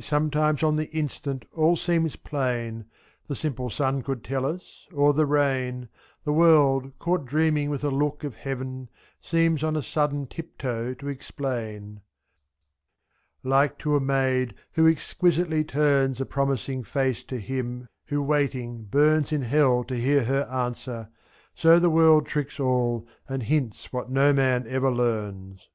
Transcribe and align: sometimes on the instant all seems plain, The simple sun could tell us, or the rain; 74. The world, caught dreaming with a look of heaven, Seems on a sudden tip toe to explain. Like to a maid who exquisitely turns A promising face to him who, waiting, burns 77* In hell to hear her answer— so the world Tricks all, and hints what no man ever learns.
sometimes 0.00 0.64
on 0.64 0.74
the 0.74 0.90
instant 0.90 1.44
all 1.54 1.76
seems 1.76 2.16
plain, 2.16 2.84
The 3.28 3.36
simple 3.36 3.70
sun 3.70 4.02
could 4.02 4.24
tell 4.24 4.44
us, 4.44 4.88
or 4.92 5.12
the 5.12 5.24
rain; 5.24 5.82
74. 6.24 6.24
The 6.24 6.32
world, 6.32 6.98
caught 6.98 7.24
dreaming 7.24 7.70
with 7.70 7.84
a 7.84 7.90
look 7.90 8.24
of 8.24 8.34
heaven, 8.34 8.88
Seems 9.20 9.62
on 9.62 9.76
a 9.76 9.82
sudden 9.84 10.26
tip 10.26 10.58
toe 10.58 10.94
to 10.94 11.06
explain. 11.06 12.00
Like 13.44 13.78
to 13.78 13.94
a 13.94 14.00
maid 14.00 14.56
who 14.72 14.88
exquisitely 14.88 15.62
turns 15.62 16.20
A 16.20 16.26
promising 16.26 16.82
face 16.82 17.22
to 17.26 17.38
him 17.38 17.88
who, 18.06 18.20
waiting, 18.20 18.82
burns 18.86 19.28
77* 19.30 19.32
In 19.34 19.42
hell 19.42 19.84
to 19.84 19.94
hear 19.94 20.24
her 20.24 20.42
answer— 20.50 21.08
so 21.54 21.78
the 21.78 21.88
world 21.88 22.26
Tricks 22.26 22.58
all, 22.58 23.06
and 23.28 23.44
hints 23.44 23.92
what 23.92 24.10
no 24.10 24.32
man 24.32 24.66
ever 24.66 24.90
learns. 24.90 25.68